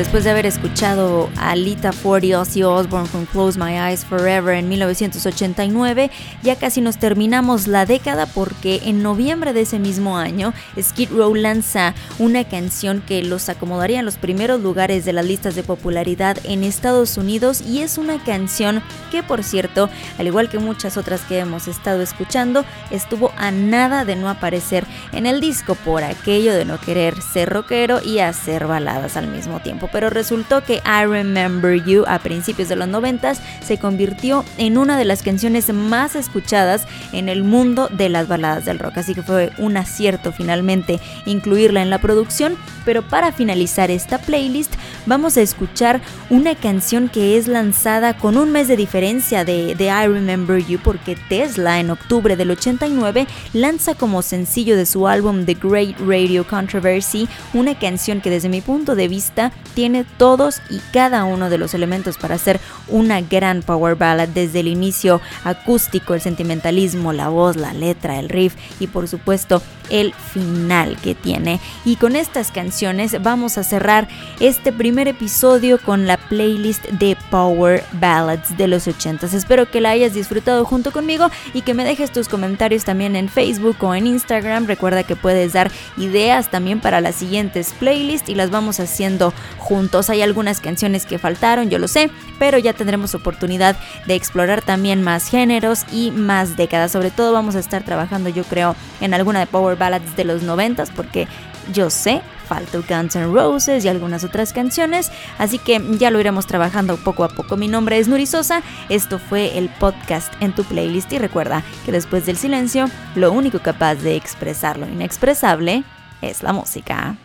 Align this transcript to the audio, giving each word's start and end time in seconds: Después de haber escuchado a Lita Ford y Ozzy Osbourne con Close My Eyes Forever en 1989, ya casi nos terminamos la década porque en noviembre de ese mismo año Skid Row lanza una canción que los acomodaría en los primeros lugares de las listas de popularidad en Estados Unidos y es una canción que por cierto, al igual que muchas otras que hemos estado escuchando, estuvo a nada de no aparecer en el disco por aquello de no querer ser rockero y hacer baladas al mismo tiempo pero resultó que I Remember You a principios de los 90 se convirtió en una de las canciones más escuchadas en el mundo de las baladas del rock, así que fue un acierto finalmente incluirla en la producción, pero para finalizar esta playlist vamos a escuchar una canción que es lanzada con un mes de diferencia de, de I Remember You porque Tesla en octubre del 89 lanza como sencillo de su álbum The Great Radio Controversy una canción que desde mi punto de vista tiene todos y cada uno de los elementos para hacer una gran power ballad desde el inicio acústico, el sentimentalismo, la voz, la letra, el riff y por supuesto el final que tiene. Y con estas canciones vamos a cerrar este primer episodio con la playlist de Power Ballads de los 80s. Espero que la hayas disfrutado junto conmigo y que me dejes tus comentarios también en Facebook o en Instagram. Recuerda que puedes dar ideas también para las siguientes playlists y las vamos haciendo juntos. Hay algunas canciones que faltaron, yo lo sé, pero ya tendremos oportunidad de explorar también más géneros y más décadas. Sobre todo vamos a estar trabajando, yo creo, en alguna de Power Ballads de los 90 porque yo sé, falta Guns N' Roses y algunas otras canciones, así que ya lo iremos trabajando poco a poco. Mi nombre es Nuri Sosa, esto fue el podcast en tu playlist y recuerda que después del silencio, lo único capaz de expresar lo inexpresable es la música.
Después 0.00 0.24
de 0.24 0.30
haber 0.30 0.46
escuchado 0.46 1.28
a 1.36 1.54
Lita 1.54 1.92
Ford 1.92 2.22
y 2.22 2.32
Ozzy 2.32 2.62
Osbourne 2.62 3.06
con 3.10 3.26
Close 3.26 3.58
My 3.58 3.76
Eyes 3.76 4.06
Forever 4.06 4.54
en 4.54 4.66
1989, 4.66 6.10
ya 6.42 6.56
casi 6.56 6.80
nos 6.80 6.96
terminamos 6.96 7.66
la 7.66 7.84
década 7.84 8.24
porque 8.24 8.80
en 8.86 9.02
noviembre 9.02 9.52
de 9.52 9.60
ese 9.60 9.78
mismo 9.78 10.16
año 10.16 10.54
Skid 10.80 11.10
Row 11.10 11.34
lanza 11.34 11.94
una 12.18 12.44
canción 12.44 13.02
que 13.06 13.22
los 13.22 13.50
acomodaría 13.50 13.98
en 13.98 14.06
los 14.06 14.16
primeros 14.16 14.62
lugares 14.62 15.04
de 15.04 15.12
las 15.12 15.26
listas 15.26 15.54
de 15.54 15.64
popularidad 15.64 16.38
en 16.44 16.64
Estados 16.64 17.18
Unidos 17.18 17.60
y 17.60 17.80
es 17.80 17.98
una 17.98 18.24
canción 18.24 18.82
que 19.10 19.22
por 19.22 19.44
cierto, 19.44 19.90
al 20.18 20.26
igual 20.26 20.48
que 20.48 20.58
muchas 20.58 20.96
otras 20.96 21.20
que 21.22 21.40
hemos 21.40 21.68
estado 21.68 22.00
escuchando, 22.00 22.64
estuvo 22.90 23.32
a 23.36 23.50
nada 23.50 24.06
de 24.06 24.16
no 24.16 24.30
aparecer 24.30 24.86
en 25.12 25.26
el 25.26 25.42
disco 25.42 25.74
por 25.74 26.04
aquello 26.04 26.54
de 26.54 26.64
no 26.64 26.80
querer 26.80 27.20
ser 27.20 27.50
rockero 27.50 28.00
y 28.02 28.20
hacer 28.20 28.66
baladas 28.66 29.18
al 29.18 29.26
mismo 29.28 29.60
tiempo 29.60 29.89
pero 29.92 30.10
resultó 30.10 30.62
que 30.62 30.82
I 30.84 31.06
Remember 31.06 31.82
You 31.84 32.04
a 32.06 32.18
principios 32.18 32.68
de 32.68 32.76
los 32.76 32.88
90 32.88 33.34
se 33.34 33.78
convirtió 33.78 34.44
en 34.58 34.78
una 34.78 34.96
de 34.96 35.04
las 35.04 35.22
canciones 35.22 35.72
más 35.72 36.16
escuchadas 36.16 36.86
en 37.12 37.28
el 37.28 37.44
mundo 37.44 37.88
de 37.88 38.08
las 38.08 38.28
baladas 38.28 38.64
del 38.64 38.78
rock, 38.78 38.98
así 38.98 39.14
que 39.14 39.22
fue 39.22 39.50
un 39.58 39.76
acierto 39.76 40.32
finalmente 40.32 41.00
incluirla 41.26 41.82
en 41.82 41.90
la 41.90 42.00
producción, 42.00 42.56
pero 42.84 43.02
para 43.02 43.32
finalizar 43.32 43.90
esta 43.90 44.18
playlist 44.18 44.72
vamos 45.06 45.36
a 45.36 45.42
escuchar 45.42 46.00
una 46.28 46.54
canción 46.54 47.08
que 47.08 47.36
es 47.36 47.48
lanzada 47.48 48.16
con 48.16 48.36
un 48.36 48.52
mes 48.52 48.68
de 48.68 48.76
diferencia 48.76 49.44
de, 49.44 49.74
de 49.74 49.86
I 49.86 50.06
Remember 50.06 50.64
You 50.64 50.78
porque 50.82 51.16
Tesla 51.28 51.80
en 51.80 51.90
octubre 51.90 52.36
del 52.36 52.50
89 52.50 53.26
lanza 53.52 53.94
como 53.94 54.22
sencillo 54.22 54.76
de 54.76 54.86
su 54.86 55.06
álbum 55.06 55.44
The 55.44 55.54
Great 55.54 55.96
Radio 56.00 56.46
Controversy 56.46 57.28
una 57.52 57.78
canción 57.78 58.20
que 58.20 58.30
desde 58.30 58.48
mi 58.48 58.60
punto 58.60 58.94
de 58.94 59.08
vista 59.08 59.52
tiene 59.74 60.04
todos 60.18 60.60
y 60.70 60.80
cada 60.92 61.24
uno 61.24 61.50
de 61.50 61.58
los 61.58 61.74
elementos 61.74 62.18
para 62.18 62.34
hacer 62.34 62.60
una 62.88 63.20
gran 63.20 63.62
power 63.62 63.96
ballad 63.96 64.28
desde 64.28 64.60
el 64.60 64.68
inicio 64.68 65.20
acústico, 65.44 66.14
el 66.14 66.20
sentimentalismo, 66.20 67.12
la 67.12 67.28
voz, 67.28 67.56
la 67.56 67.72
letra, 67.72 68.18
el 68.18 68.28
riff 68.28 68.54
y 68.78 68.86
por 68.86 69.08
supuesto 69.08 69.62
el 69.90 70.14
final 70.14 70.96
que 71.02 71.14
tiene. 71.14 71.60
Y 71.84 71.96
con 71.96 72.16
estas 72.16 72.50
canciones 72.50 73.20
vamos 73.22 73.58
a 73.58 73.64
cerrar 73.64 74.08
este 74.38 74.72
primer 74.72 75.08
episodio 75.08 75.78
con 75.78 76.06
la 76.06 76.16
playlist 76.16 76.84
de 76.86 77.16
Power 77.30 77.84
Ballads 77.92 78.56
de 78.56 78.68
los 78.68 78.86
80s. 78.86 79.34
Espero 79.34 79.70
que 79.70 79.80
la 79.80 79.90
hayas 79.90 80.14
disfrutado 80.14 80.64
junto 80.64 80.92
conmigo 80.92 81.28
y 81.52 81.62
que 81.62 81.74
me 81.74 81.84
dejes 81.84 82.12
tus 82.12 82.28
comentarios 82.28 82.84
también 82.84 83.16
en 83.16 83.28
Facebook 83.28 83.76
o 83.80 83.94
en 83.94 84.06
Instagram. 84.06 84.66
Recuerda 84.66 85.02
que 85.02 85.16
puedes 85.16 85.52
dar 85.52 85.70
ideas 85.96 86.50
también 86.50 86.80
para 86.80 87.00
las 87.00 87.16
siguientes 87.16 87.74
playlists 87.78 88.28
y 88.28 88.34
las 88.34 88.50
vamos 88.50 88.80
haciendo 88.80 89.34
juntos. 89.60 90.10
Hay 90.10 90.22
algunas 90.22 90.60
canciones 90.60 91.06
que 91.06 91.18
faltaron, 91.18 91.70
yo 91.70 91.78
lo 91.78 91.86
sé, 91.86 92.10
pero 92.38 92.58
ya 92.58 92.72
tendremos 92.72 93.14
oportunidad 93.14 93.76
de 94.06 94.14
explorar 94.14 94.62
también 94.62 95.02
más 95.02 95.28
géneros 95.28 95.84
y 95.92 96.10
más 96.10 96.56
décadas. 96.56 96.90
Sobre 96.90 97.10
todo 97.10 97.32
vamos 97.32 97.54
a 97.54 97.60
estar 97.60 97.84
trabajando, 97.84 98.28
yo 98.28 98.44
creo, 98.44 98.74
en 99.00 99.14
alguna 99.14 99.38
de 99.38 99.46
Power 99.46 99.76
Ballads 99.76 100.16
de 100.16 100.24
los 100.24 100.42
90 100.42 100.80
porque 100.96 101.28
yo 101.72 101.90
sé, 101.90 102.22
falta 102.48 102.78
Guns 102.78 103.16
N' 103.16 103.32
Roses 103.32 103.84
y 103.84 103.88
algunas 103.88 104.24
otras 104.24 104.52
canciones, 104.52 105.10
así 105.38 105.58
que 105.58 105.80
ya 105.98 106.10
lo 106.10 106.18
iremos 106.20 106.46
trabajando 106.46 106.96
poco 106.96 107.24
a 107.24 107.28
poco. 107.28 107.56
Mi 107.56 107.68
nombre 107.68 107.98
es 107.98 108.08
Nuri 108.08 108.26
Sosa, 108.26 108.62
esto 108.88 109.18
fue 109.18 109.56
el 109.58 109.68
podcast 109.68 110.32
en 110.40 110.52
tu 110.52 110.64
playlist 110.64 111.12
y 111.12 111.18
recuerda 111.18 111.62
que 111.84 111.92
después 111.92 112.26
del 112.26 112.36
silencio, 112.36 112.86
lo 113.14 113.32
único 113.32 113.60
capaz 113.60 113.96
de 113.96 114.16
expresar 114.16 114.78
lo 114.78 114.88
inexpresable 114.88 115.84
es 116.22 116.42
la 116.42 116.52
música. 116.52 117.16